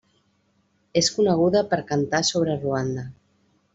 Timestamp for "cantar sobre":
1.91-2.57